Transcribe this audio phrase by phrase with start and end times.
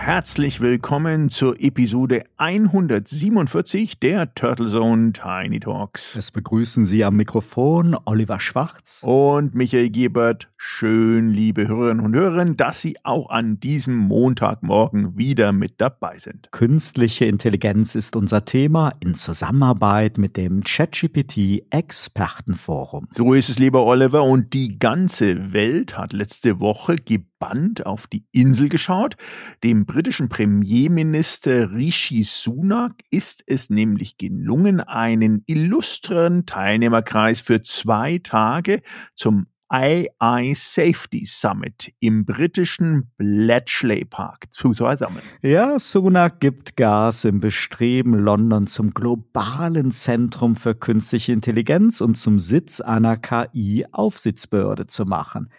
[0.00, 6.16] herzlich willkommen zur Episode 147 der Turtle Zone Tiny Talks.
[6.16, 10.48] Es begrüßen Sie am Mikrofon Oliver Schwarz und Michael Gebert.
[10.56, 16.48] Schön, liebe Hörerinnen und Hörer, dass Sie auch an diesem Montagmorgen wieder mit dabei sind.
[16.50, 23.06] Künstliche Intelligenz ist unser Thema in Zusammenarbeit mit dem ChatGPT Expertenforum.
[23.10, 26.96] So ist es, lieber Oliver, und die ganze Welt hat letzte Woche
[27.40, 29.16] gebannt auf die Insel geschaut.
[29.64, 38.82] Dem britischen Premierminister Rishi Sunak ist es nämlich gelungen, einen illustren Teilnehmerkreis für zwei Tage
[39.14, 45.22] zum AI Safety Summit im britischen Bletchley Park zu versammeln.
[45.42, 52.40] Ja, Sunak gibt Gas im Bestreben, London zum globalen Zentrum für künstliche Intelligenz und zum
[52.40, 55.50] Sitz einer KI-Aufsichtsbehörde zu machen.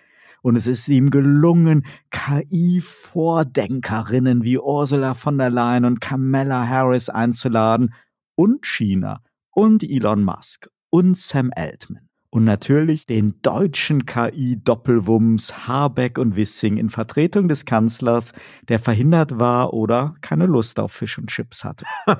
[0.41, 7.93] Und es ist ihm gelungen, KI-Vordenkerinnen wie Ursula von der Leyen und Kamala Harris einzuladen
[8.35, 16.37] und China und Elon Musk und Sam Altman und natürlich den deutschen KI-Doppelwumms Habeck und
[16.37, 18.31] Wissing in Vertretung des Kanzlers,
[18.69, 21.85] der verhindert war oder keine Lust auf Fisch und Chips hatte.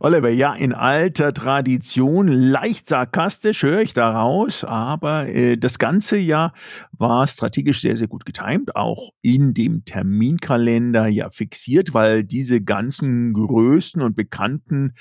[0.00, 6.52] Oliver, ja, in alter Tradition, leicht sarkastisch höre ich daraus, aber äh, das ganze Jahr
[6.92, 13.32] war strategisch sehr, sehr gut getimt, auch in dem Terminkalender ja fixiert, weil diese ganzen
[13.32, 14.92] größten und bekannten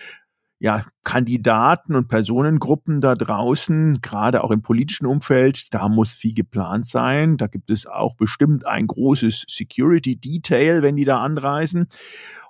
[0.59, 6.85] ja, Kandidaten und Personengruppen da draußen, gerade auch im politischen Umfeld, da muss viel geplant
[6.85, 7.37] sein.
[7.37, 11.87] Da gibt es auch bestimmt ein großes Security Detail, wenn die da anreisen.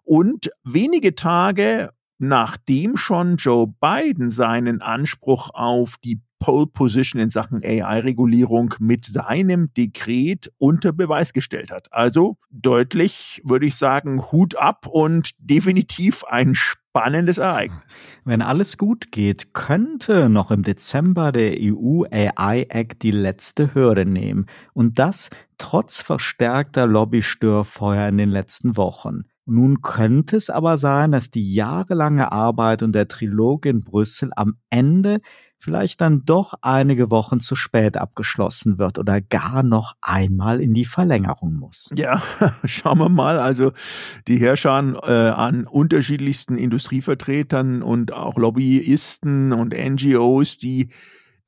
[0.03, 7.61] Und wenige Tage nachdem schon Joe Biden seinen Anspruch auf die Pole Position in Sachen
[7.63, 11.91] AI-Regulierung mit seinem Dekret unter Beweis gestellt hat.
[11.91, 18.07] Also deutlich, würde ich sagen, Hut ab und definitiv ein spannendes Ereignis.
[18.23, 24.05] Wenn alles gut geht, könnte noch im Dezember der EU AI Act die letzte Hürde
[24.05, 24.45] nehmen.
[24.73, 29.23] Und das trotz verstärkter Lobbystörfeuer in den letzten Wochen.
[29.45, 34.57] Nun könnte es aber sein, dass die jahrelange Arbeit und der Trilog in Brüssel am
[34.69, 35.21] Ende
[35.59, 40.85] vielleicht dann doch einige Wochen zu spät abgeschlossen wird oder gar noch einmal in die
[40.85, 41.89] Verlängerung muss.
[41.95, 42.21] Ja,
[42.63, 43.39] schauen wir mal.
[43.39, 43.73] Also
[44.27, 44.69] die Herrscher
[45.03, 50.89] äh, an unterschiedlichsten Industrievertretern und auch Lobbyisten und NGOs, die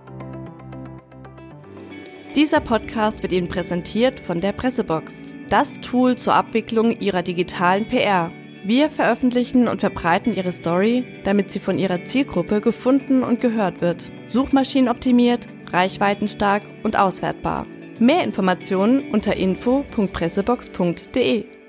[2.37, 8.31] Dieser Podcast wird Ihnen präsentiert von der Pressebox, das Tool zur Abwicklung Ihrer digitalen PR.
[8.65, 14.05] Wir veröffentlichen und verbreiten Ihre Story, damit sie von Ihrer Zielgruppe gefunden und gehört wird.
[14.27, 17.67] Suchmaschinenoptimiert, reichweitenstark und auswertbar.
[17.99, 21.62] Mehr Informationen unter info.pressebox.de.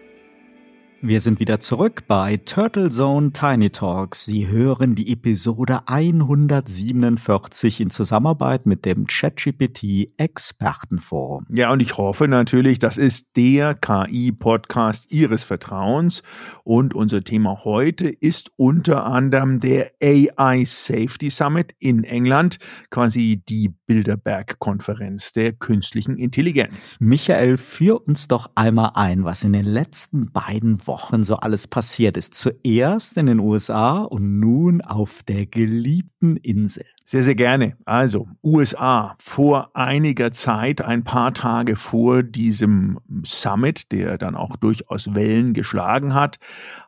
[1.05, 4.23] Wir sind wieder zurück bei Turtle Zone Tiny Talks.
[4.23, 11.45] Sie hören die Episode 147 in Zusammenarbeit mit dem ChatGPT Expertenforum.
[11.49, 16.23] Ja, und ich hoffe natürlich, das ist der KI-Podcast Ihres Vertrauens.
[16.63, 22.59] Und unser Thema heute ist unter anderem der AI Safety Summit in England,
[22.91, 26.95] quasi die Bilderberg-Konferenz der künstlichen Intelligenz.
[27.01, 31.65] Michael, führ uns doch einmal ein, was in den letzten beiden Wochen Wochen so alles
[31.65, 32.35] passiert ist.
[32.35, 36.85] Zuerst in den USA und nun auf der geliebten Insel.
[37.03, 37.75] Sehr, sehr gerne.
[37.83, 45.15] Also, USA vor einiger Zeit, ein paar Tage vor diesem Summit, der dann auch durchaus
[45.15, 46.37] Wellen geschlagen hat,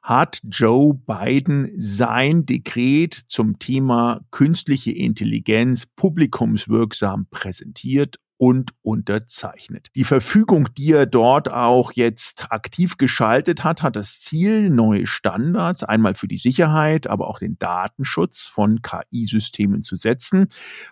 [0.04, 9.88] hat Joe Biden sein Dekret zum Thema künstliche Intelligenz publikumswirksam präsentiert und unterzeichnet.
[9.96, 15.84] Die Verfügung, die er dort auch jetzt aktiv geschaltet hat, hat das Ziel, neue Standards
[15.84, 20.48] einmal für die Sicherheit, aber auch den Datenschutz von KI-Systemen zu setzen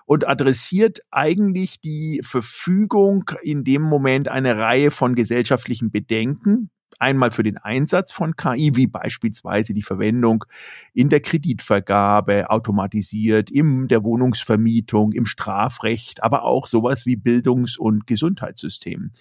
[0.06, 6.70] und adressiert eigentlich die Verfügung in dem Moment eine Reihe von gesellschaftlichen Bedenken,
[7.00, 10.46] einmal für den Einsatz von KI, wie beispielsweise die Verwendung
[10.94, 18.08] in der Kreditvergabe automatisiert, in der Wohnungsvermietung, im Strafrecht, aber auch sowas wie Bildungs- und
[18.08, 19.12] Gesundheitssystem.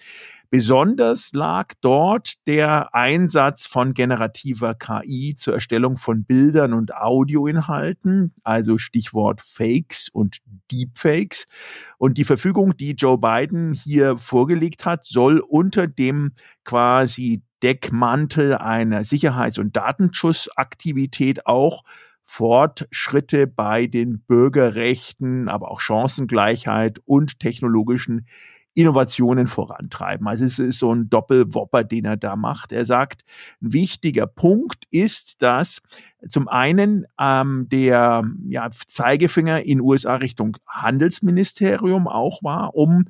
[0.53, 8.77] Besonders lag dort der Einsatz von generativer KI zur Erstellung von Bildern und Audioinhalten, also
[8.77, 10.41] Stichwort Fakes und
[10.71, 11.47] Deepfakes.
[11.97, 16.33] Und die Verfügung, die Joe Biden hier vorgelegt hat, soll unter dem
[16.65, 21.81] quasi Deckmantel einer Sicherheits- und Datenschutzaktivität auch
[22.25, 28.27] Fortschritte bei den Bürgerrechten, aber auch Chancengleichheit und technologischen
[28.73, 30.27] Innovationen vorantreiben.
[30.27, 32.71] Also es ist so ein Doppelwopper, den er da macht.
[32.71, 33.23] Er sagt,
[33.61, 35.81] ein wichtiger Punkt ist, dass
[36.27, 43.05] zum einen ähm, der ja, Zeigefinger in USA Richtung Handelsministerium auch war, um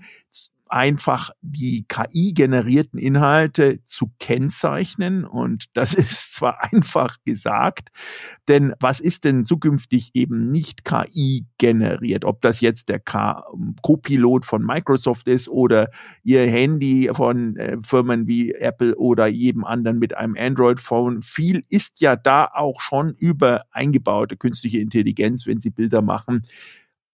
[0.74, 5.24] einfach die KI-generierten Inhalte zu kennzeichnen.
[5.24, 7.90] Und das ist zwar einfach gesagt,
[8.48, 12.26] denn was ist denn zukünftig eben nicht KI generiert?
[12.26, 15.92] Ob das jetzt der Co-Pilot von Microsoft ist oder
[16.24, 21.22] ihr Handy von äh, Firmen wie Apple oder jedem anderen mit einem Android-Phone.
[21.22, 26.42] Viel ist ja da auch schon über eingebaute künstliche Intelligenz, wenn sie Bilder machen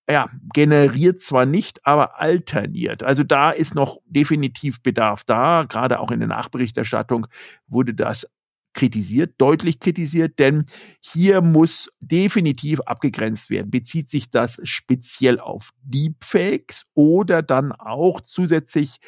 [0.10, 3.04] ja, generiert zwar nicht, aber alterniert.
[3.04, 5.66] Also da ist noch definitiv Bedarf da.
[5.70, 7.28] Gerade auch in der Nachberichterstattung
[7.68, 8.28] wurde das
[8.74, 10.66] kritisiert, deutlich kritisiert, denn
[11.02, 13.72] hier muss definitiv abgegrenzt werden.
[13.72, 19.00] Bezieht sich das speziell auf Deepfakes oder dann auch zusätzlich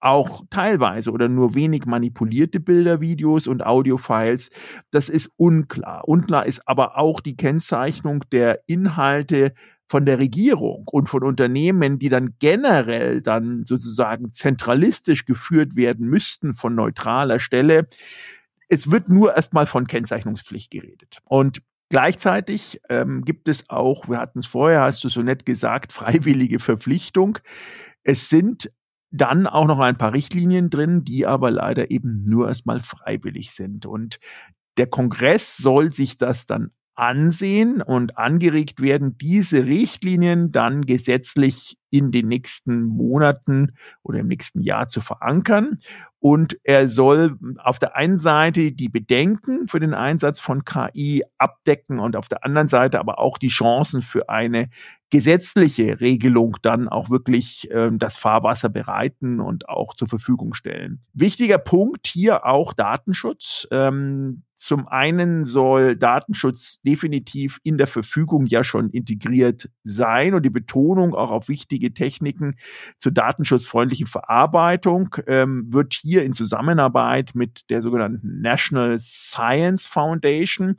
[0.00, 4.50] auch teilweise oder nur wenig manipulierte Bilder, Videos und Audiofiles.
[4.90, 6.08] Das ist unklar.
[6.08, 9.52] Unklar ist aber auch die Kennzeichnung der Inhalte
[9.90, 16.54] von der Regierung und von Unternehmen, die dann generell dann sozusagen zentralistisch geführt werden müssten
[16.54, 17.88] von neutraler Stelle.
[18.68, 21.18] Es wird nur erstmal von Kennzeichnungspflicht geredet.
[21.24, 21.62] Und
[21.92, 26.60] Gleichzeitig ähm, gibt es auch, wir hatten es vorher, hast du so nett gesagt, freiwillige
[26.60, 27.38] Verpflichtung.
[28.04, 28.70] Es sind
[29.10, 33.86] dann auch noch ein paar Richtlinien drin, die aber leider eben nur erstmal freiwillig sind.
[33.86, 34.20] Und
[34.76, 42.12] der Kongress soll sich das dann ansehen und angeregt werden, diese Richtlinien dann gesetzlich in
[42.12, 45.78] den nächsten Monaten oder im nächsten Jahr zu verankern.
[46.18, 51.98] Und er soll auf der einen Seite die Bedenken für den Einsatz von KI abdecken
[51.98, 54.68] und auf der anderen Seite aber auch die Chancen für eine
[55.10, 61.00] gesetzliche Regelung dann auch wirklich äh, das Fahrwasser bereiten und auch zur Verfügung stellen.
[61.12, 63.66] Wichtiger Punkt hier auch Datenschutz.
[63.72, 70.50] Ähm, zum einen soll Datenschutz definitiv in der Verfügung ja schon integriert sein und die
[70.50, 72.56] Betonung auch auf wichtige Techniken
[72.98, 80.76] zur datenschutzfreundlichen Verarbeitung ähm, wird hier in Zusammenarbeit mit der sogenannten National Science Foundation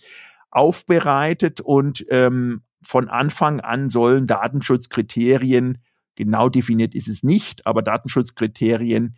[0.51, 5.79] aufbereitet und ähm, von Anfang an sollen Datenschutzkriterien,
[6.15, 9.15] genau definiert ist es nicht, aber Datenschutzkriterien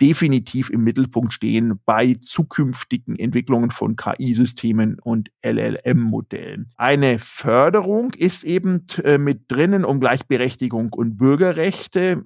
[0.00, 6.70] definitiv im Mittelpunkt stehen bei zukünftigen Entwicklungen von KI-Systemen und LLM-Modellen.
[6.76, 12.24] Eine Förderung ist eben äh, mit drinnen um Gleichberechtigung und Bürgerrechte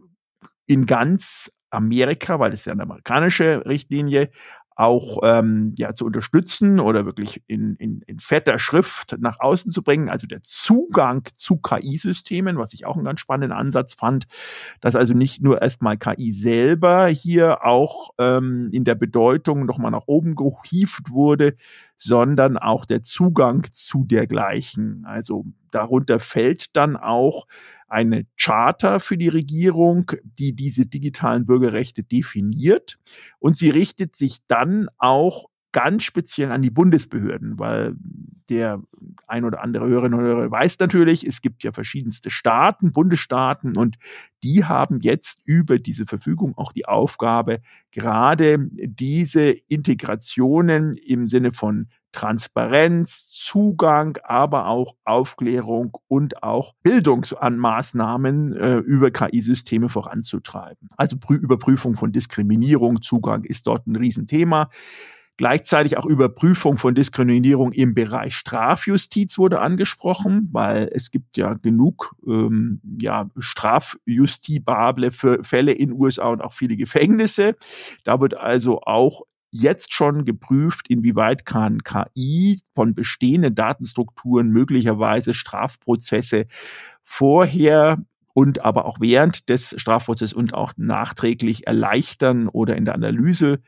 [0.66, 4.31] in ganz Amerika, weil ist ja eine amerikanische Richtlinie,
[4.76, 9.83] auch ähm, ja, zu unterstützen oder wirklich in, in, in fetter Schrift nach außen zu
[9.83, 10.09] bringen.
[10.09, 14.26] Also der Zugang zu KI-Systemen, was ich auch einen ganz spannenden Ansatz fand,
[14.81, 20.07] dass also nicht nur erstmal KI selber hier auch ähm, in der Bedeutung nochmal nach
[20.07, 21.54] oben gehievt wurde,
[21.97, 25.04] sondern auch der Zugang zu dergleichen.
[25.07, 27.47] Also darunter fällt dann auch
[27.88, 32.99] eine Charta für die Regierung, die diese digitalen Bürgerrechte definiert.
[33.38, 37.97] Und sie richtet sich dann auch ganz speziell an die Bundesbehörden, weil
[38.49, 38.81] der
[39.26, 43.97] ein oder andere Hörerinnen und Hörer weiß natürlich, es gibt ja verschiedenste Staaten, Bundesstaaten und
[44.45, 51.88] die haben jetzt über diese Verfügung auch die Aufgabe, gerade diese Integrationen im Sinne von
[52.14, 60.88] Transparenz, Zugang, aber auch Aufklärung und auch Bildungsmaßnahmen äh, über KI-Systeme voranzutreiben.
[60.97, 64.71] Also Prü Überprüfung von Diskriminierung, Zugang ist dort ein Riesenthema.
[65.37, 72.14] Gleichzeitig auch Überprüfung von Diskriminierung im Bereich Strafjustiz wurde angesprochen, weil es gibt ja genug
[72.25, 77.56] ähm, ja, strafjustibable Fälle in USA und auch viele Gefängnisse.
[78.04, 79.23] Da wird also auch
[79.54, 86.46] jetzt schon geprüft, inwieweit kann KI von bestehenden Datenstrukturen möglicherweise Strafprozesse
[87.04, 87.99] vorher
[88.32, 93.61] und aber auch während des Strafprozesses und auch nachträglich erleichtern oder in der Analyse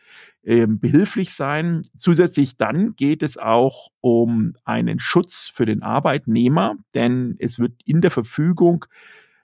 [0.43, 1.83] äh, behilflich sein.
[1.97, 8.01] Zusätzlich dann geht es auch um einen Schutz für den Arbeitnehmer, denn es wird in
[8.01, 8.87] der Verfügung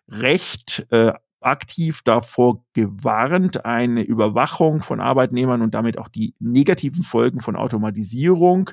[0.09, 1.13] Recht äh,
[1.45, 8.71] aktiv davor gewarnt, eine Überwachung von Arbeitnehmern und damit auch die negativen Folgen von Automatisierung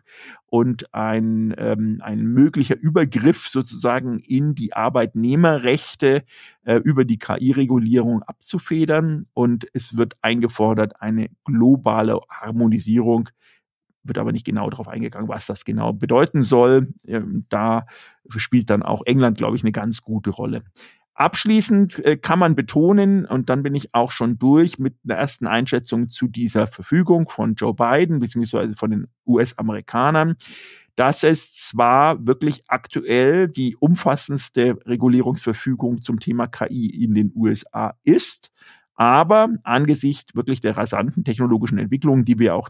[0.47, 6.23] und ein, ähm, ein möglicher Übergriff sozusagen in die Arbeitnehmerrechte
[6.63, 9.27] äh, über die KI-Regulierung abzufedern.
[9.33, 13.29] Und es wird eingefordert, eine globale Harmonisierung
[14.03, 16.93] wird aber nicht genau darauf eingegangen, was das genau bedeuten soll.
[17.05, 17.85] Ähm, da
[18.35, 20.63] spielt dann auch England, glaube ich, eine ganz gute Rolle.
[21.19, 25.47] Abschließend äh, kann man betonen, und dann bin ich auch schon durch mit einer ersten
[25.47, 30.37] Einschätzung zu dieser Verfügung von Joe Biden beziehungsweise von den US-Amerikanern,
[30.95, 38.49] dass es zwar wirklich aktuell die umfassendste Regulierungsverfügung zum Thema KI in den USA ist,
[38.95, 42.69] aber angesichts wirklich der rasanten technologischen Entwicklungen, die wir auch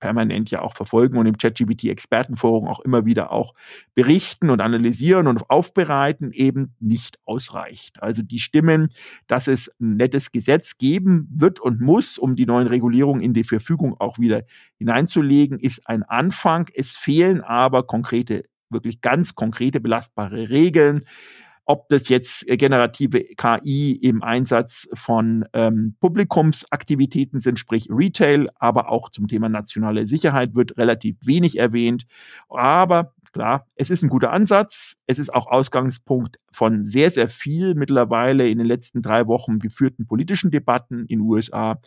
[0.00, 3.54] permanent ja auch verfolgen und im ChatGPT-Expertenforum auch immer wieder auch
[3.94, 8.02] berichten und analysieren und aufbereiten, eben nicht ausreicht.
[8.02, 8.90] Also die Stimmen,
[9.26, 13.44] dass es ein nettes Gesetz geben wird und muss, um die neuen Regulierungen in die
[13.44, 14.42] Verfügung auch wieder
[14.78, 16.68] hineinzulegen, ist ein Anfang.
[16.74, 21.04] Es fehlen aber konkrete, wirklich ganz konkrete belastbare Regeln
[21.64, 28.90] ob das jetzt äh, generative KI im Einsatz von ähm, Publikumsaktivitäten sind, sprich Retail, aber
[28.90, 32.06] auch zum Thema nationale Sicherheit wird relativ wenig erwähnt.
[32.48, 34.96] Aber klar, es ist ein guter Ansatz.
[35.06, 40.06] Es ist auch Ausgangspunkt von sehr, sehr viel mittlerweile in den letzten drei Wochen geführten
[40.06, 41.80] politischen Debatten in den USA.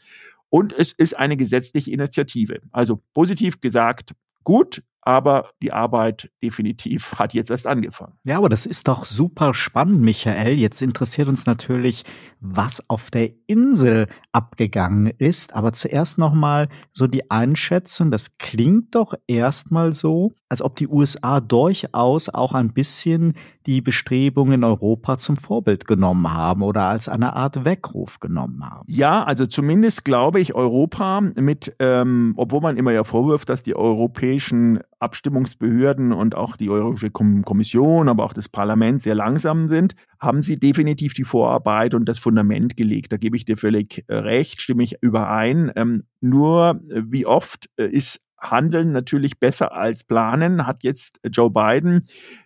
[0.50, 2.60] Und es ist eine gesetzliche Initiative.
[2.72, 4.14] Also positiv gesagt,
[4.44, 8.14] gut, aber die Arbeit definitiv hat jetzt erst angefangen.
[8.26, 10.54] Ja, aber das ist doch super spannend, Michael.
[10.54, 12.04] Jetzt interessiert uns natürlich,
[12.40, 15.54] was auf der Insel abgegangen ist.
[15.54, 18.12] Aber zuerst nochmal so die Einschätzung.
[18.12, 23.34] Das klingt doch erstmal so, als ob die USA durchaus auch ein bisschen
[23.66, 28.86] die Bestrebungen in Europa zum Vorbild genommen haben oder als eine Art Weckruf genommen haben.
[28.88, 33.76] Ja, also zumindest glaube ich, Europa mit, ähm, obwohl man immer ja vorwirft, dass die
[33.76, 40.42] europäischen Abstimmungsbehörden und auch die Europäische Kommission, aber auch das Parlament sehr langsam sind, haben
[40.42, 43.12] sie definitiv die Vorarbeit und das Fundament gelegt.
[43.12, 45.72] Da gebe ich dir völlig äh, recht, stimme ich überein.
[45.76, 51.52] Ähm, nur äh, wie oft äh, ist Handeln natürlich besser als Planen, hat jetzt Joe
[51.52, 52.06] Biden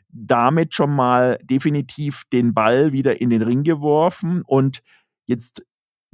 [0.10, 4.82] damit schon mal definitiv den Ball wieder in den Ring geworfen und
[5.26, 5.64] jetzt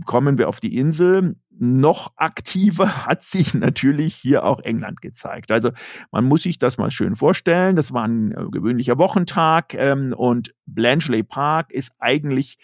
[0.06, 1.36] kommen wir auf die Insel.
[1.60, 5.52] Noch aktiver hat sich natürlich hier auch England gezeigt.
[5.52, 5.72] Also
[6.12, 7.76] man muss sich das mal schön vorstellen.
[7.76, 12.58] Das war ein äh, gewöhnlicher Wochentag ähm, und Bletchley Park ist eigentlich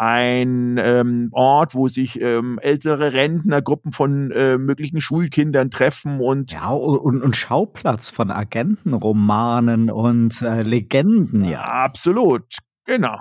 [0.00, 6.52] ein ähm, Ort, wo sich ähm, ältere Rentner, Gruppen von äh, möglichen Schulkindern treffen und
[6.52, 11.64] ja und, und Schauplatz von Agentenromanen und äh, Legenden, ja.
[11.64, 12.46] Absolut,
[12.86, 13.18] genau.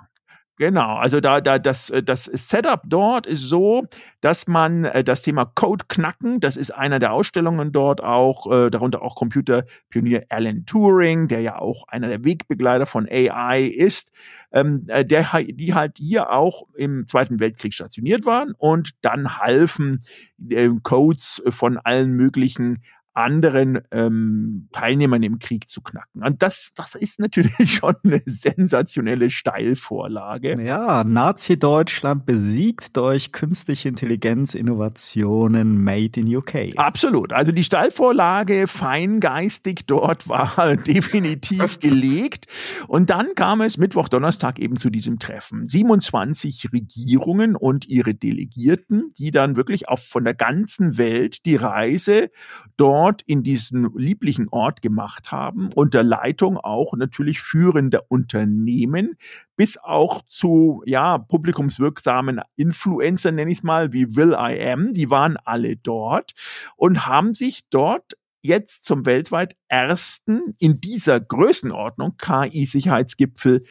[0.60, 3.86] Genau, also da, da das, äh, das Setup dort ist so,
[4.20, 8.70] dass man äh, das Thema Code knacken, das ist einer der Ausstellungen dort auch, äh,
[8.70, 14.12] darunter auch Computerpionier Alan Turing, der ja auch einer der Wegbegleiter von AI ist,
[14.52, 20.04] ähm, äh, der, die halt hier auch im Zweiten Weltkrieg stationiert waren und dann halfen
[20.50, 22.84] äh, Codes von allen möglichen
[23.20, 26.24] anderen ähm, Teilnehmern im Krieg zu knacken.
[26.24, 30.62] Und das, das ist natürlich schon eine sensationelle Steilvorlage.
[30.62, 36.78] Ja, Nazi-Deutschland besiegt durch künstliche Intelligenz Innovationen made in UK.
[36.78, 37.34] Absolut.
[37.34, 42.46] Also die Steilvorlage feingeistig dort war definitiv gelegt.
[42.88, 45.68] Und dann kam es Mittwoch, Donnerstag eben zu diesem Treffen.
[45.68, 52.32] 27 Regierungen und ihre Delegierten, die dann wirklich auch von der ganzen Welt die Reise
[52.78, 59.16] dort dort in diesen lieblichen Ort gemacht haben, unter Leitung auch natürlich führender Unternehmen,
[59.56, 65.10] bis auch zu ja, publikumswirksamen Influencer, nenne ich es mal, wie Will I Am, die
[65.10, 66.34] waren alle dort
[66.76, 73.64] und haben sich dort jetzt zum weltweit ersten in dieser Größenordnung KI-Sicherheitsgipfel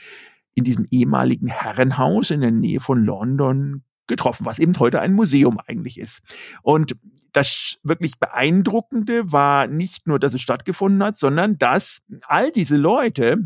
[0.54, 5.58] in diesem ehemaligen Herrenhaus in der Nähe von London getroffen, was eben heute ein Museum
[5.64, 6.20] eigentlich ist.
[6.62, 6.96] Und
[7.38, 13.38] das wirklich Beeindruckende war nicht nur, dass es stattgefunden hat, sondern dass all diese Leute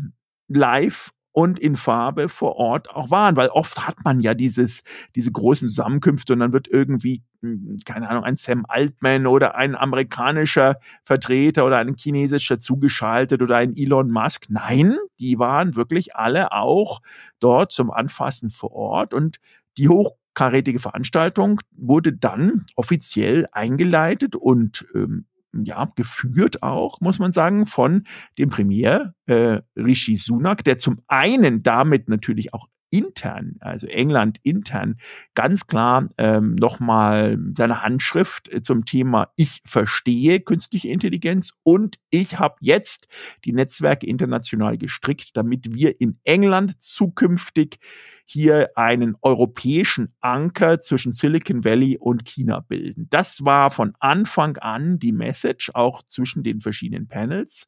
[0.47, 4.83] live und in Farbe vor Ort auch waren, weil oft hat man ja dieses,
[5.15, 9.75] diese großen Zusammenkünfte und dann wird irgendwie, hm, keine Ahnung, ein Sam Altman oder ein
[9.75, 14.45] amerikanischer Vertreter oder ein chinesischer zugeschaltet oder ein Elon Musk.
[14.49, 17.01] Nein, die waren wirklich alle auch
[17.39, 19.37] dort zum Anfassen vor Ort und
[19.77, 27.31] die hoch karätige Veranstaltung wurde dann offiziell eingeleitet und ähm, ja, geführt auch, muss man
[27.31, 28.05] sagen, von
[28.37, 34.97] dem Premier äh, Rishi Sunak, der zum einen damit natürlich auch intern, also England intern,
[35.33, 42.37] ganz klar ähm, nochmal seine Handschrift äh, zum Thema Ich verstehe künstliche Intelligenz und ich
[42.37, 43.07] habe jetzt
[43.45, 47.79] die Netzwerke international gestrickt, damit wir in England zukünftig
[48.25, 53.07] hier einen europäischen Anker zwischen Silicon Valley und China bilden.
[53.09, 57.65] Das war von Anfang an die Message, auch zwischen den verschiedenen Panels.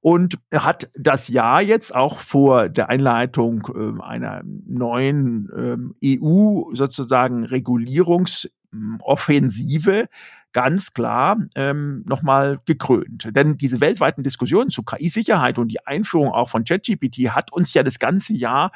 [0.00, 7.44] Und hat das Jahr jetzt auch vor der Einleitung äh, einer neuen äh, EU sozusagen
[7.44, 10.08] Regulierungsoffensive
[10.52, 13.28] ganz klar ähm, nochmal gekrönt.
[13.30, 17.82] Denn diese weltweiten Diskussionen zu KI-Sicherheit und die Einführung auch von ChatGPT hat uns ja
[17.82, 18.70] das ganze Jahr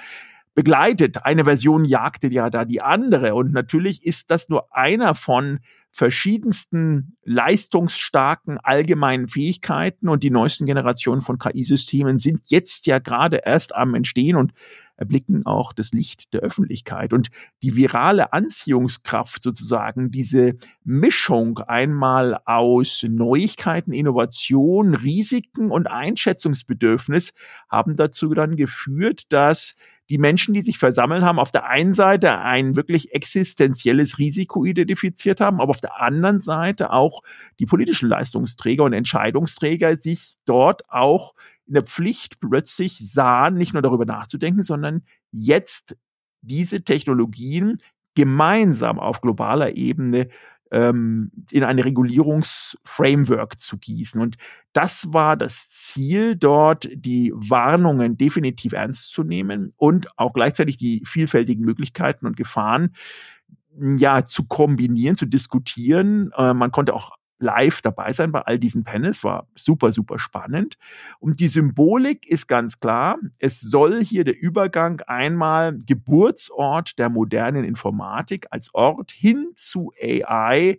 [0.57, 1.25] begleitet.
[1.25, 3.35] Eine Version jagte ja da die andere.
[3.35, 11.21] Und natürlich ist das nur einer von verschiedensten leistungsstarken allgemeinen Fähigkeiten und die neuesten Generationen
[11.21, 14.53] von KI-Systemen sind jetzt ja gerade erst am Entstehen und
[14.97, 17.13] erblicken auch das Licht der Öffentlichkeit.
[17.13, 17.29] Und
[17.63, 27.35] die virale Anziehungskraft sozusagen, diese Mischung einmal aus Neuigkeiten, Innovation, Risiken und Einschätzungsbedürfnis
[27.71, 29.75] haben dazu dann geführt, dass
[30.09, 35.41] die Menschen, die sich versammelt haben, auf der einen Seite ein wirklich existenzielles Risiko identifiziert
[35.41, 37.23] haben, aber auf der anderen Seite auch
[37.59, 41.35] die politischen Leistungsträger und Entscheidungsträger sich dort auch
[41.67, 45.97] in der Pflicht plötzlich sahen, nicht nur darüber nachzudenken, sondern jetzt
[46.41, 47.79] diese Technologien
[48.15, 50.29] gemeinsam auf globaler Ebene
[50.71, 54.21] ähm, in eine Regulierungsframework zu gießen.
[54.21, 54.37] Und
[54.73, 61.03] das war das Ziel, dort die Warnungen definitiv ernst zu nehmen und auch gleichzeitig die
[61.05, 62.95] vielfältigen Möglichkeiten und Gefahren
[63.99, 66.31] ja zu kombinieren, zu diskutieren.
[66.37, 70.79] Äh, man konnte auch live dabei sein bei all diesen Panels, war super, super spannend.
[71.19, 73.19] Und die Symbolik ist ganz klar.
[73.39, 80.79] Es soll hier der Übergang einmal Geburtsort der modernen Informatik als Ort hin zu AI.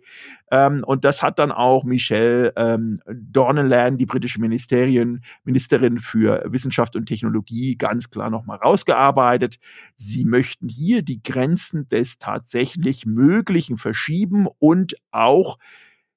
[0.50, 6.96] Ähm, und das hat dann auch Michelle ähm, Dorneland, die britische Ministerin, Ministerin für Wissenschaft
[6.96, 9.58] und Technologie, ganz klar nochmal rausgearbeitet.
[9.96, 15.58] Sie möchten hier die Grenzen des tatsächlich Möglichen verschieben und auch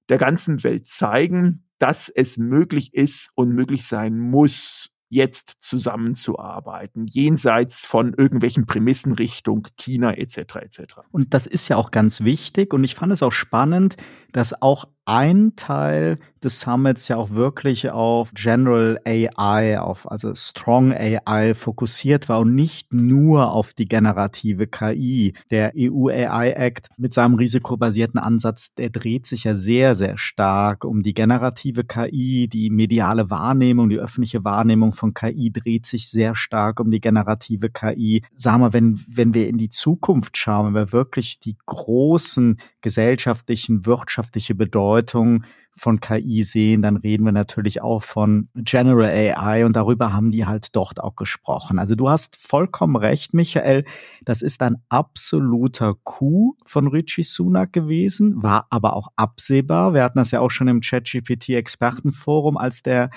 [0.10, 7.86] der ganzen Welt zeigen, dass es möglich ist und möglich sein muss, jetzt zusammenzuarbeiten, jenseits
[7.86, 10.38] von irgendwelchen Prämissen Richtung China etc.
[10.38, 10.80] etc.
[11.12, 13.98] Und das ist ja auch ganz wichtig und ich fand es auch spannend,
[14.32, 20.94] dass auch ein Teil des Summits ja auch wirklich auf General AI, auf also Strong
[20.94, 25.34] AI fokussiert war und nicht nur auf die generative KI.
[25.52, 30.86] Der EU AI Act mit seinem risikobasierten Ansatz, der dreht sich ja sehr, sehr stark
[30.86, 36.36] um die generative KI, die mediale Wahrnehmung, die öffentliche Wahrnehmung von KI dreht sich sehr
[36.36, 38.24] stark um die generative KI.
[38.34, 43.86] Sagen wir, wenn, wenn wir in die Zukunft schauen, wenn wir wirklich die großen gesellschaftlichen,
[43.86, 45.44] wirtschaftliche Bedeutung Bedeutung
[45.76, 50.46] von KI sehen, dann reden wir natürlich auch von General AI und darüber haben die
[50.46, 51.80] halt dort auch gesprochen.
[51.80, 53.86] Also du hast vollkommen recht, Michael.
[54.24, 59.94] Das ist ein absoluter Coup von Richie Sunak gewesen, war aber auch absehbar.
[59.94, 63.10] Wir hatten das ja auch schon im ChatGPT-Expertenforum, als der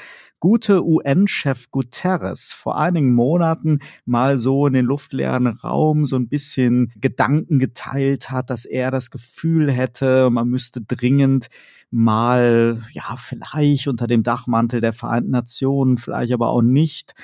[0.44, 6.92] gute UN-Chef Guterres vor einigen Monaten mal so in den luftleeren Raum so ein bisschen
[6.96, 11.48] Gedanken geteilt hat, dass er das Gefühl hätte, man müsste dringend
[11.94, 17.14] mal, ja, vielleicht unter dem Dachmantel der Vereinten Nationen, vielleicht aber auch nicht,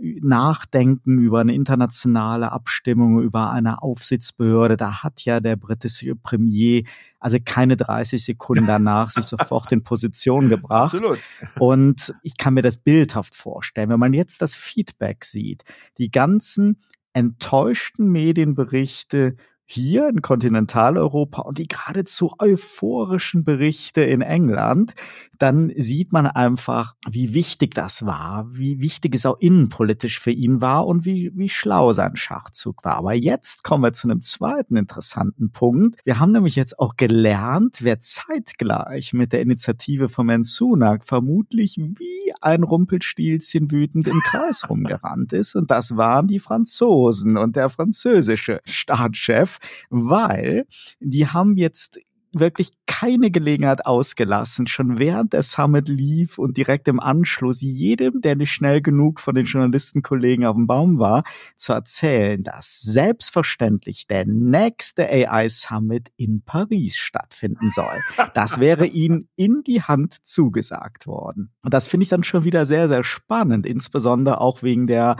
[0.00, 4.76] nachdenken über eine internationale Abstimmung, über eine Aufsichtsbehörde.
[4.76, 6.82] Da hat ja der britische Premier
[7.20, 10.94] also keine 30 Sekunden danach sich sofort in Position gebracht.
[10.94, 11.18] Absolut.
[11.58, 15.64] Und ich kann mir das bildhaft vorstellen, wenn man jetzt das Feedback sieht,
[15.98, 16.80] die ganzen
[17.12, 19.36] enttäuschten Medienberichte
[19.70, 24.94] hier in Kontinentaleuropa und die geradezu euphorischen Berichte in England,
[25.38, 30.62] dann sieht man einfach, wie wichtig das war, wie wichtig es auch innenpolitisch für ihn
[30.62, 32.96] war und wie, wie schlau sein Schachzug war.
[32.96, 36.00] Aber jetzt kommen wir zu einem zweiten interessanten Punkt.
[36.04, 42.32] Wir haben nämlich jetzt auch gelernt, wer zeitgleich mit der Initiative von Mensunak vermutlich wie
[42.40, 45.54] ein Rumpelstilzchen wütend im Kreis rumgerannt ist.
[45.54, 49.57] Und das waren die Franzosen und der französische Staatschef,
[49.90, 50.66] weil
[51.00, 51.98] die haben jetzt
[52.34, 58.36] wirklich keine Gelegenheit ausgelassen, schon während der Summit lief und direkt im Anschluss jedem, der
[58.36, 61.24] nicht schnell genug von den Journalistenkollegen auf dem Baum war,
[61.56, 68.00] zu erzählen, dass selbstverständlich der nächste AI Summit in Paris stattfinden soll.
[68.34, 71.50] Das wäre ihnen in die Hand zugesagt worden.
[71.62, 75.16] Und das finde ich dann schon wieder sehr, sehr spannend, insbesondere auch wegen der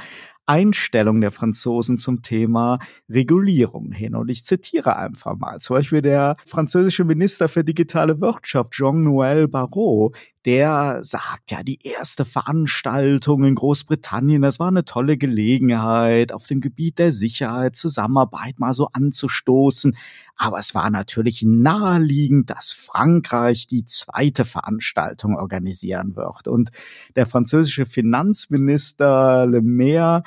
[0.49, 4.15] Einstellung der Franzosen zum Thema Regulierung hin.
[4.15, 5.61] Und ich zitiere einfach mal.
[5.61, 10.17] Zum Beispiel der französische Minister für digitale Wirtschaft, Jean-Noël Barrot,
[10.49, 16.63] der sagt, ja, die erste Veranstaltung in Großbritannien, das war eine tolle Gelegenheit, auf dem
[16.63, 19.95] Gebiet der Sicherheit, Zusammenarbeit mal so anzustoßen.
[20.39, 26.49] Aber es war natürlich naheliegend, dass Frankreich die zweite Veranstaltung organisieren wird.
[26.49, 26.71] Und
[27.15, 30.23] der französische Finanzminister Le Maire,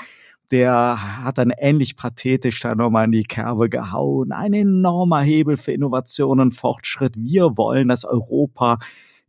[0.52, 4.34] der hat dann ähnlich pathetisch da nochmal in die Kerbe gehauen.
[4.34, 7.16] Ein enormer Hebel für Innovation und Fortschritt.
[7.18, 8.78] Wir wollen, dass Europa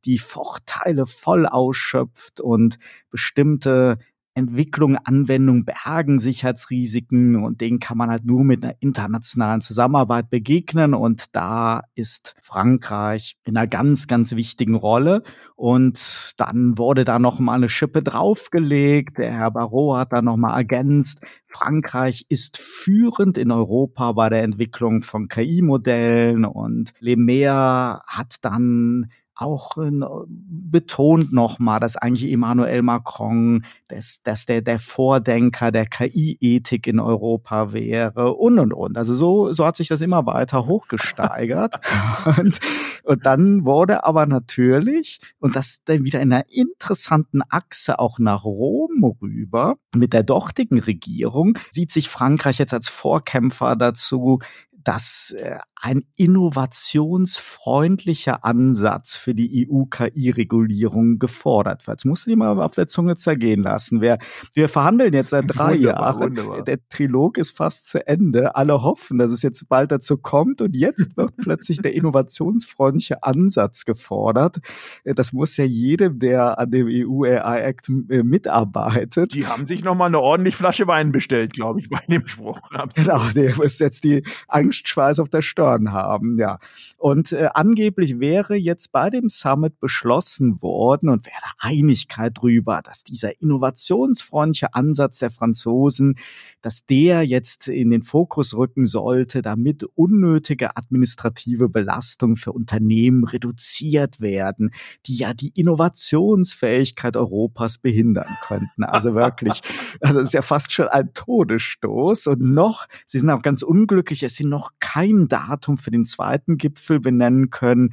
[0.04, 2.78] die Vorteile voll ausschöpft und
[3.10, 3.98] bestimmte
[4.34, 10.94] Entwicklung, Anwendung bergen Sicherheitsrisiken und denen kann man halt nur mit einer internationalen Zusammenarbeit begegnen
[10.94, 15.22] und da ist Frankreich in einer ganz, ganz wichtigen Rolle.
[15.54, 20.38] Und dann wurde da noch mal eine Schippe draufgelegt, der Herr Barrot hat da noch
[20.38, 28.00] mal ergänzt, Frankreich ist führend in Europa bei der Entwicklung von KI-Modellen und Le Maire
[28.06, 29.90] hat dann auch äh,
[30.26, 37.72] betont nochmal, dass eigentlich Emmanuel Macron, dass, dass der, der Vordenker der KI-Ethik in Europa
[37.72, 38.98] wäre und und und.
[38.98, 41.80] Also so, so hat sich das immer weiter hochgesteigert.
[42.38, 42.60] und,
[43.04, 48.44] und dann wurde aber natürlich, und das dann wieder in einer interessanten Achse auch nach
[48.44, 54.40] Rom rüber, mit der dortigen Regierung, sieht sich Frankreich jetzt als Vorkämpfer dazu,
[54.84, 61.98] dass äh, ein innovationsfreundlicher Ansatz für die EU-KI-Regulierung gefordert wird.
[61.98, 64.00] Das musst du dir mal auf der Zunge zergehen lassen.
[64.00, 64.18] Wir,
[64.54, 66.20] wir verhandeln jetzt seit drei wunderbar, Jahren.
[66.20, 66.62] Wunderbar.
[66.62, 68.54] Der Trilog ist fast zu Ende.
[68.54, 70.62] Alle hoffen, dass es jetzt bald dazu kommt.
[70.62, 74.60] Und jetzt wird plötzlich der innovationsfreundliche Ansatz gefordert.
[75.04, 79.34] Das muss ja jedem, der an dem EU-AI-Act äh, mitarbeitet.
[79.34, 82.60] Die haben sich nochmal eine ordentliche Flasche Wein bestellt, glaube ich, bei dem Spruch.
[82.94, 86.58] Genau, der muss jetzt die Angstschweiß auf der Stirn verloren haben, ja.
[86.96, 93.04] Und äh, angeblich wäre jetzt bei dem Summit beschlossen worden und wäre Einigkeit drüber, dass
[93.04, 96.16] dieser innovationsfreundliche Ansatz der Franzosen,
[96.60, 104.20] dass der jetzt in den Fokus rücken sollte, damit unnötige administrative Belastungen für Unternehmen reduziert
[104.20, 104.70] werden,
[105.06, 108.84] die ja die Innovationsfähigkeit Europas behindern könnten.
[108.84, 109.60] Also wirklich,
[110.00, 112.28] also das ist ja fast schon ein Todesstoß.
[112.28, 116.04] Und noch, sie sind auch ganz unglücklich, es sind noch kein Datum Datum für den
[116.04, 117.90] zweiten Gipfel benennen können.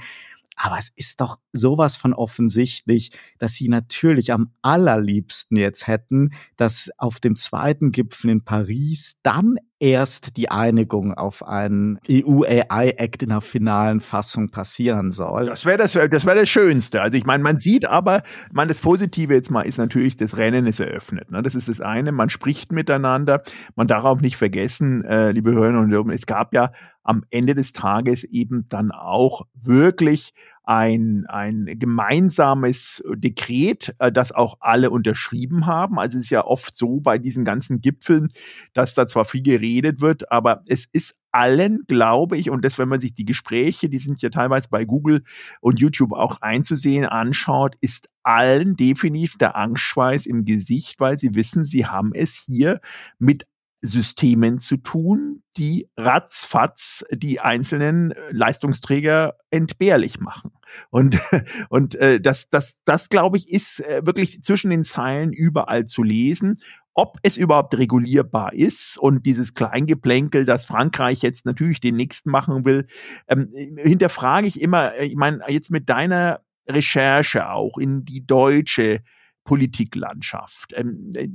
[0.62, 6.90] Aber es ist doch sowas von offensichtlich, dass sie natürlich am allerliebsten jetzt hätten, dass
[6.98, 13.40] auf dem zweiten Gipfel in Paris dann erst die Einigung auf einen EU-AI-Act in der
[13.40, 15.46] finalen Fassung passieren soll.
[15.46, 17.02] Das wäre das, das, wär das Schönste.
[17.02, 20.66] Also ich meine, man sieht aber, man das Positive jetzt mal ist natürlich, das Rennen
[20.66, 21.32] ist eröffnet.
[21.32, 21.42] Ne?
[21.42, 23.44] Das ist das eine, man spricht miteinander.
[23.78, 26.74] Man darf auch nicht vergessen, äh, liebe Hörerinnen und Hörer, es gab ja
[27.10, 30.32] am Ende des Tages eben dann auch wirklich
[30.63, 35.98] ein, ein gemeinsames Dekret, äh, das auch alle unterschrieben haben.
[35.98, 38.28] Also es ist ja oft so bei diesen ganzen Gipfeln,
[38.74, 42.89] dass da zwar viel geredet wird, aber es ist allen, glaube ich, und das, wenn
[42.89, 45.24] man sich die Gespräche, die sind ja teilweise bei Google
[45.62, 51.65] und YouTube auch einzusehen, anschaut, ist allen definitiv der Angstschweiß im Gesicht, weil sie wissen,
[51.65, 52.80] sie haben es hier
[53.17, 53.48] mit
[53.82, 60.52] Systemen zu tun, die ratzfatz die einzelnen äh, Leistungsträger entbehrlich machen.
[60.89, 61.20] Und,
[61.70, 66.04] und äh, das, das, das, glaube ich, ist äh, wirklich zwischen den Zeilen überall zu
[66.04, 66.56] lesen.
[66.94, 72.65] Ob es überhaupt regulierbar ist und dieses Kleingeplänkel, das Frankreich jetzt natürlich den nächsten machen
[72.65, 72.88] will,
[73.30, 79.02] ähm, hinterfrage ich immer, äh, ich meine, jetzt mit deiner Recherche auch in die deutsche
[79.43, 80.73] Politiklandschaft.
[80.75, 81.28] Ähm, äh,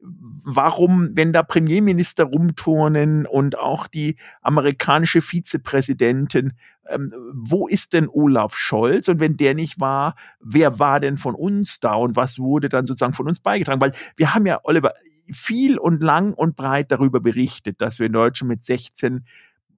[0.00, 6.54] warum, wenn da Premierminister rumturnen und auch die amerikanische Vizepräsidentin,
[6.88, 9.08] ähm, wo ist denn Olaf Scholz?
[9.08, 12.86] Und wenn der nicht war, wer war denn von uns da und was wurde dann
[12.86, 13.80] sozusagen von uns beigetragen?
[13.80, 14.94] Weil wir haben ja, Oliver,
[15.30, 19.24] viel und lang und breit darüber berichtet, dass wir in Deutschland mit 16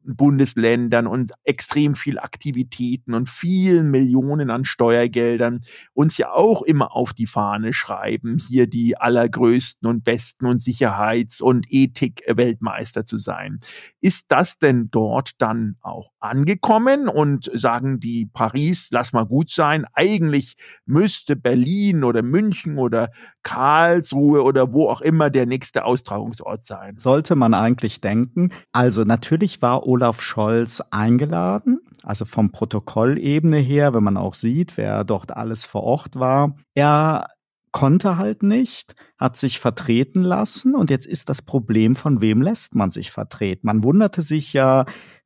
[0.05, 5.61] Bundesländern und extrem viel Aktivitäten und vielen Millionen an Steuergeldern
[5.93, 11.41] uns ja auch immer auf die Fahne schreiben, hier die allergrößten und besten und Sicherheits-
[11.41, 13.59] und Ethik-Weltmeister zu sein.
[14.01, 19.87] Ist das denn dort dann auch angekommen und sagen die Paris, lass mal gut sein,
[19.93, 23.11] eigentlich müsste Berlin oder München oder
[23.43, 26.97] Karlsruhe oder wo auch immer der nächste Austragungsort sein?
[26.99, 28.51] Sollte man eigentlich denken.
[28.73, 35.05] Also natürlich war Olaf Scholz eingeladen, also vom Protokollebene her, wenn man auch sieht, wer
[35.05, 36.57] dort alles vor Ort war.
[36.75, 37.29] Er
[37.71, 42.75] konnte halt nicht, hat sich vertreten lassen und jetzt ist das Problem, von wem lässt
[42.75, 43.69] man sich vertreten?
[43.69, 44.85] Man wunderte sich ja,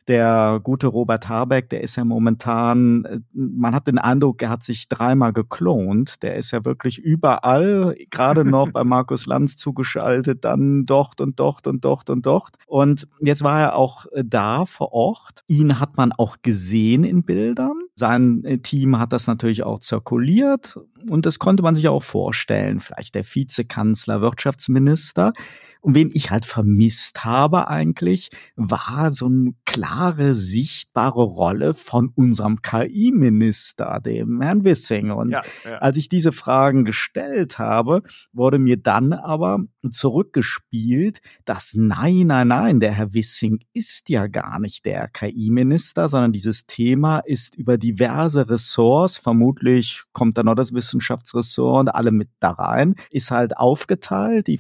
[0.09, 4.62] der gute Robert Habeck, der ist ja momentan, äh, man hat den Eindruck, er hat
[4.62, 6.23] sich dreimal geklont.
[6.23, 11.66] Der ist ja wirklich überall, gerade noch bei Markus Lanz zugeschaltet, dann dort und dort
[11.66, 12.57] und dort und dort.
[12.66, 15.42] Und jetzt war er auch äh, da vor Ort.
[15.47, 17.75] Ihn hat man auch gesehen in Bildern.
[17.94, 20.79] Sein äh, Team hat das natürlich auch zirkuliert
[21.11, 22.81] und das konnte man sich auch vorstellen.
[22.81, 25.33] Vielleicht der Vizekanzler, Wirtschaftsminister.
[25.81, 32.62] Und wen ich halt vermisst habe eigentlich, war so eine klare, sichtbare Rolle von unserem
[32.62, 35.11] KI-Minister, dem Herrn Wissing.
[35.11, 35.79] Und ja, ja.
[35.79, 39.61] als ich diese Fragen gestellt habe, wurde mir dann aber
[39.91, 46.33] zurückgespielt, dass nein, nein, nein, der Herr Wissing ist ja gar nicht der KI-Minister, sondern
[46.33, 52.29] dieses Thema ist über diverse Ressorts, vermutlich kommt da noch das Wissenschaftsressort und alle mit
[52.41, 54.59] da rein, ist halt aufgeteilt, die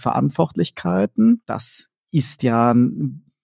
[1.08, 1.42] Verantwortlichkeiten.
[1.46, 2.74] Das ist ja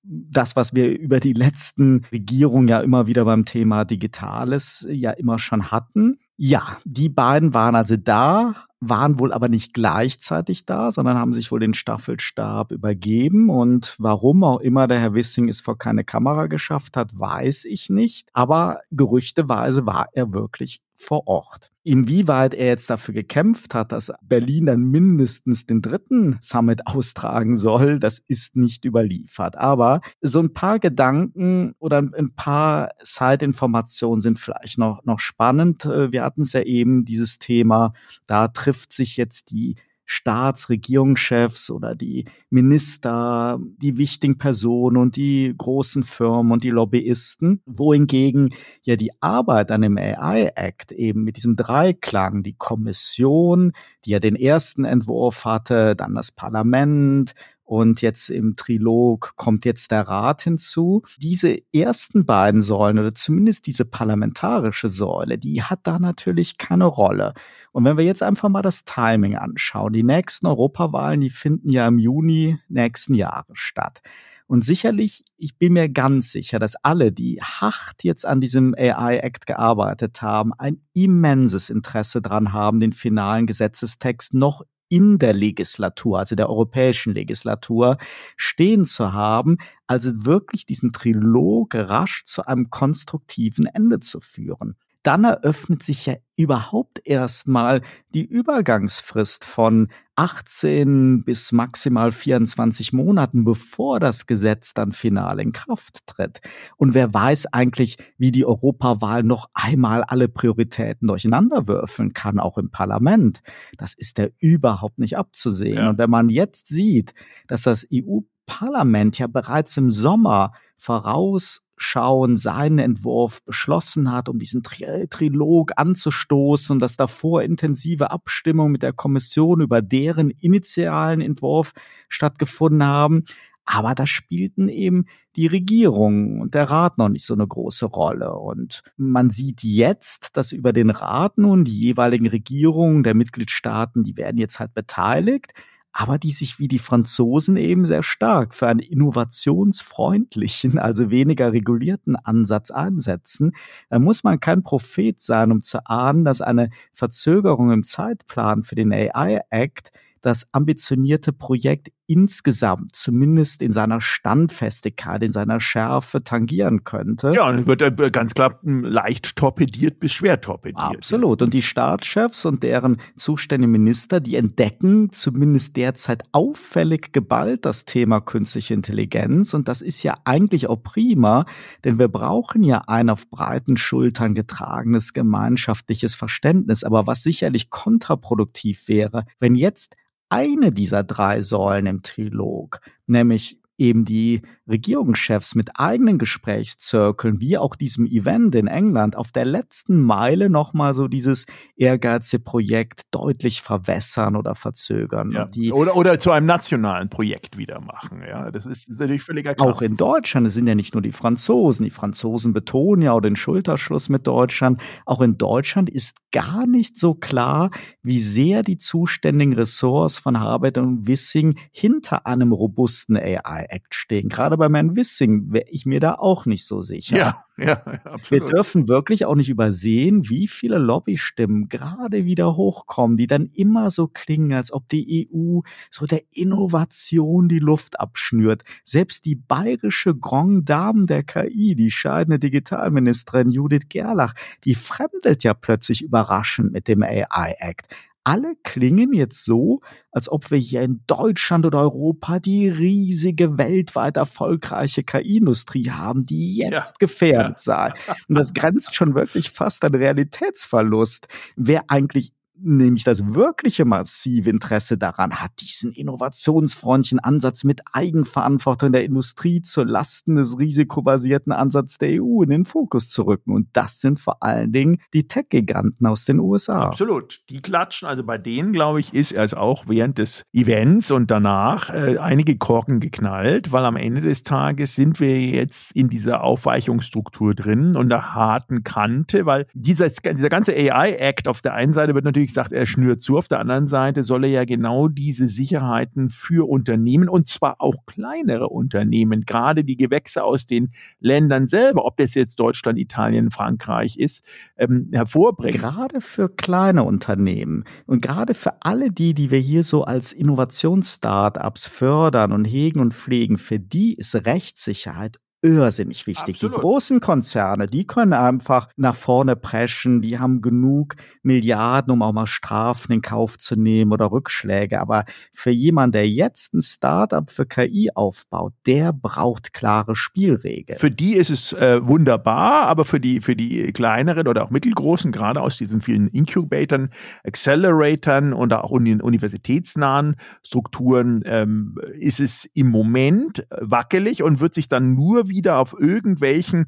[0.02, 5.38] das, was wir über die letzten Regierungen ja immer wieder beim Thema Digitales ja immer
[5.38, 6.18] schon hatten.
[6.36, 11.50] Ja, die beiden waren also da, waren wohl aber nicht gleichzeitig da, sondern haben sich
[11.52, 13.48] wohl den Staffelstab übergeben.
[13.48, 17.88] Und warum auch immer der Herr Wissing es vor keine Kamera geschafft hat, weiß ich
[17.88, 18.28] nicht.
[18.32, 21.70] Aber gerüchteweise war er wirklich vor Ort.
[21.86, 27.98] Inwieweit er jetzt dafür gekämpft hat, dass Berlin dann mindestens den dritten Summit austragen soll,
[27.98, 29.56] das ist nicht überliefert.
[29.58, 35.84] Aber so ein paar Gedanken oder ein paar Zeitinformationen sind vielleicht noch, noch spannend.
[35.84, 37.92] Wir hatten es ja eben, dieses Thema,
[38.26, 46.02] da trifft sich jetzt die Staatsregierungschefs oder die Minister, die wichtigen Personen und die großen
[46.02, 51.56] Firmen und die Lobbyisten, wohingegen ja die Arbeit an dem AI Act eben mit diesem
[51.56, 53.72] Dreiklang, die Kommission,
[54.04, 59.90] die ja den ersten Entwurf hatte, dann das Parlament, und jetzt im Trilog kommt jetzt
[59.90, 61.02] der Rat hinzu.
[61.18, 67.32] Diese ersten beiden Säulen oder zumindest diese parlamentarische Säule, die hat da natürlich keine Rolle.
[67.72, 71.88] Und wenn wir jetzt einfach mal das Timing anschauen, die nächsten Europawahlen, die finden ja
[71.88, 74.02] im Juni nächsten Jahres statt.
[74.46, 79.16] Und sicherlich, ich bin mir ganz sicher, dass alle, die hart jetzt an diesem AI
[79.16, 86.18] Act gearbeitet haben, ein immenses Interesse dran haben, den finalen Gesetzestext noch in der Legislatur,
[86.18, 87.98] also der europäischen Legislatur,
[88.36, 94.76] stehen zu haben, also wirklich diesen Trilog rasch zu einem konstruktiven Ende zu führen.
[95.04, 97.82] Dann eröffnet sich ja überhaupt erstmal
[98.14, 106.06] die Übergangsfrist von 18 bis maximal 24 Monaten, bevor das Gesetz dann final in Kraft
[106.06, 106.40] tritt.
[106.76, 112.70] Und wer weiß eigentlich, wie die Europawahl noch einmal alle Prioritäten durcheinanderwürfeln kann, auch im
[112.70, 113.40] Parlament.
[113.76, 115.76] Das ist ja überhaupt nicht abzusehen.
[115.76, 115.90] Ja.
[115.90, 117.12] Und wenn man jetzt sieht,
[117.46, 124.62] dass das EU-Parlament ja bereits im Sommer voraus schauen, seinen Entwurf beschlossen hat, um diesen
[124.62, 131.72] Tri Trilog anzustoßen und dass davor intensive Abstimmungen mit der Kommission über deren initialen Entwurf
[132.08, 133.24] stattgefunden haben.
[133.66, 135.06] Aber da spielten eben
[135.36, 138.34] die Regierung und der Rat noch nicht so eine große Rolle.
[138.34, 144.16] Und man sieht jetzt, dass über den Rat nun die jeweiligen Regierungen der Mitgliedstaaten, die
[144.16, 145.52] werden jetzt halt beteiligt
[145.96, 152.16] aber die sich wie die Franzosen eben sehr stark für einen innovationsfreundlichen, also weniger regulierten
[152.16, 153.52] Ansatz einsetzen.
[153.90, 158.74] Da muss man kein Prophet sein, um zu ahnen, dass eine Verzögerung im Zeitplan für
[158.74, 166.84] den AI Act das ambitionierte Projekt insgesamt zumindest in seiner Standfestigkeit, in seiner Schärfe tangieren
[166.84, 167.32] könnte.
[167.34, 170.96] Ja, und wird er ganz klar hm, leicht torpediert bis schwer torpediert.
[170.96, 171.40] Absolut.
[171.40, 171.42] Jetzt.
[171.42, 178.20] Und die Staatschefs und deren zuständigen Minister, die entdecken zumindest derzeit auffällig geballt das Thema
[178.20, 179.54] künstliche Intelligenz.
[179.54, 181.46] Und das ist ja eigentlich auch prima,
[181.84, 186.84] denn wir brauchen ja ein auf breiten Schultern getragenes gemeinschaftliches Verständnis.
[186.84, 189.96] Aber was sicherlich kontraproduktiv wäre, wenn jetzt
[190.34, 197.76] eine dieser drei Säulen im Trilog, nämlich eben die Regierungschefs mit eigenen Gesprächszirkeln, wie auch
[197.76, 204.36] diesem Event in England, auf der letzten Meile nochmal so dieses ehrgeizige Projekt deutlich verwässern
[204.36, 205.30] oder verzögern.
[205.32, 205.46] Ja.
[205.72, 208.22] oder, oder zu einem nationalen Projekt wieder machen.
[208.26, 209.68] Ja, das ist, ist natürlich völliger Klar.
[209.68, 211.84] Auch in Deutschland, es sind ja nicht nur die Franzosen.
[211.84, 214.80] Die Franzosen betonen ja auch den Schulterschluss mit Deutschland.
[215.04, 217.70] Auch in Deutschland ist gar nicht so klar,
[218.02, 224.28] wie sehr die zuständigen Ressorts von Harvard und Wissing hinter einem robusten AI Act stehen.
[224.28, 227.16] Gerade bei Herrn Wissing wäre ich mir da auch nicht so sicher.
[227.16, 228.30] Ja, ja, absolut.
[228.30, 233.90] Wir dürfen wirklich auch nicht übersehen, wie viele Lobbystimmen gerade wieder hochkommen, die dann immer
[233.90, 238.62] so klingen, als ob die EU so der Innovation die Luft abschnürt.
[238.84, 245.54] Selbst die bayerische Grand Dame der KI, die scheidende Digitalministerin Judith Gerlach, die fremdelt ja
[245.54, 247.86] plötzlich überraschend mit dem AI Act
[248.24, 254.16] alle klingen jetzt so, als ob wir hier in Deutschland oder Europa die riesige, weltweit
[254.16, 256.84] erfolgreiche KI-Industrie haben, die jetzt ja.
[256.98, 257.92] gefährdet sei.
[258.28, 261.28] Und das grenzt schon wirklich fast an Realitätsverlust.
[261.56, 269.04] Wer eigentlich nämlich das wirkliche massive Interesse daran hat, diesen innovationsfreundlichen Ansatz mit Eigenverantwortung der
[269.04, 273.52] Industrie zur Lasten des risikobasierten Ansatzes der EU in den Fokus zu rücken.
[273.52, 276.88] Und das sind vor allen Dingen die Tech-Giganten aus den USA.
[276.88, 277.40] Absolut.
[277.48, 278.08] Die klatschen.
[278.08, 282.56] Also bei denen, glaube ich, ist erst auch während des Events und danach äh, einige
[282.56, 288.08] Korken geknallt, weil am Ende des Tages sind wir jetzt in dieser Aufweichungsstruktur drin und
[288.08, 292.72] der harten Kante, weil dieser, dieser ganze AI-Act auf der einen Seite wird natürlich sagt,
[292.72, 293.38] er schnürt zu.
[293.38, 297.94] Auf der anderen Seite soll er ja genau diese Sicherheiten für Unternehmen und zwar auch
[298.06, 304.16] kleinere Unternehmen, gerade die Gewächse aus den Ländern selber, ob das jetzt Deutschland, Italien, Frankreich
[304.18, 304.44] ist,
[304.76, 305.80] ähm, hervorbringen.
[305.80, 311.86] Gerade für kleine Unternehmen und gerade für alle die, die wir hier so als Innovationsstartups
[311.86, 316.56] fördern und hegen und pflegen, für die ist Rechtssicherheit irrsinnig wichtig.
[316.56, 316.76] Absolut.
[316.76, 322.32] Die großen Konzerne, die können einfach nach vorne preschen, die haben genug Milliarden, um auch
[322.32, 325.00] mal Strafen in Kauf zu nehmen oder Rückschläge.
[325.00, 325.24] Aber
[325.54, 330.98] für jemanden, der jetzt ein Startup für KI aufbaut, der braucht klare Spielregeln.
[330.98, 335.32] Für die ist es äh, wunderbar, aber für die, für die kleineren oder auch mittelgroßen,
[335.32, 337.08] gerade aus diesen vielen Incubatoren,
[337.42, 345.14] Acceleratoren und auch universitätsnahen Strukturen, ähm, ist es im Moment wackelig und wird sich dann
[345.14, 346.86] nur wieder auf irgendwelchen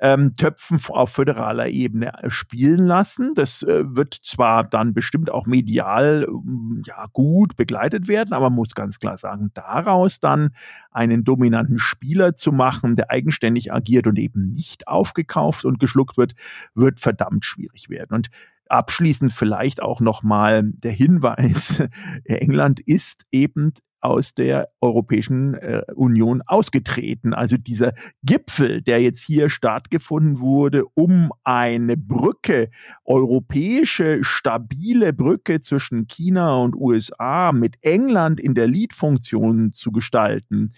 [0.00, 3.32] ähm, Töpfen auf föderaler Ebene äh, spielen lassen.
[3.34, 8.56] Das äh, wird zwar dann bestimmt auch medial ähm, ja, gut begleitet werden, aber man
[8.56, 10.50] muss ganz klar sagen, daraus dann
[10.90, 16.34] einen dominanten Spieler zu machen, der eigenständig agiert und eben nicht aufgekauft und geschluckt wird,
[16.74, 18.14] wird verdammt schwierig werden.
[18.14, 18.28] Und
[18.66, 21.82] Abschließend vielleicht auch nochmal der Hinweis,
[22.24, 27.32] England ist eben aus der Europäischen äh, Union ausgetreten.
[27.32, 32.68] Also dieser Gipfel, der jetzt hier stattgefunden wurde, um eine Brücke,
[33.04, 40.74] europäische, stabile Brücke zwischen China und USA mit England in der Lead-Funktion zu gestalten,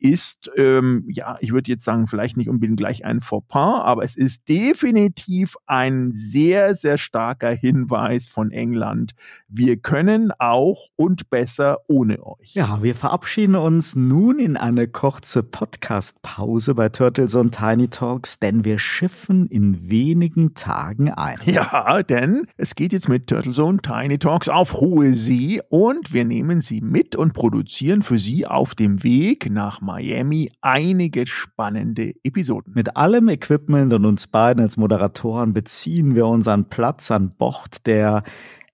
[0.00, 4.16] ist, ähm, ja, ich würde jetzt sagen, vielleicht nicht unbedingt gleich ein Fauxpas, aber es
[4.16, 9.12] ist definitiv ein sehr, sehr starker Hinweis von England.
[9.48, 12.54] Wir können auch und besser ohne euch.
[12.54, 18.64] Ja, wir verabschieden uns nun in eine kurze Podcast-Pause bei Turtles und Tiny Talks, denn
[18.64, 21.38] wir schiffen in wenigen Tagen ein.
[21.44, 26.24] Ja, denn es geht jetzt mit Turtles und Tiny Talks auf hohe See und wir
[26.24, 32.74] nehmen sie mit und produzieren für sie auf dem Weg nach Miami einige spannende Episoden.
[32.74, 38.22] Mit allem Equipment und uns beiden als Moderatoren beziehen wir unseren Platz an Bord der